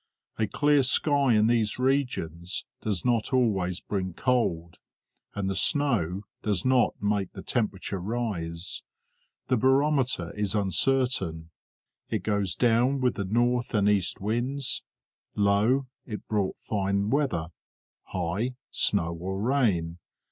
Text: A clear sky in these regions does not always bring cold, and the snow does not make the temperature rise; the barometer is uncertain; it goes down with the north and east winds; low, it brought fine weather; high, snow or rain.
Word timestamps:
A 0.39 0.47
clear 0.47 0.81
sky 0.81 1.35
in 1.35 1.45
these 1.45 1.77
regions 1.77 2.65
does 2.81 3.05
not 3.05 3.31
always 3.31 3.81
bring 3.81 4.15
cold, 4.15 4.79
and 5.35 5.47
the 5.47 5.55
snow 5.55 6.23
does 6.41 6.65
not 6.65 6.99
make 6.99 7.33
the 7.33 7.43
temperature 7.43 7.99
rise; 7.99 8.81
the 9.47 9.57
barometer 9.57 10.31
is 10.33 10.55
uncertain; 10.55 11.51
it 12.09 12.23
goes 12.23 12.55
down 12.55 12.99
with 12.99 13.13
the 13.13 13.25
north 13.25 13.75
and 13.75 13.87
east 13.87 14.19
winds; 14.19 14.81
low, 15.35 15.85
it 16.07 16.27
brought 16.27 16.57
fine 16.59 17.11
weather; 17.11 17.49
high, 18.05 18.55
snow 18.71 19.13
or 19.13 19.39
rain. 19.39 19.99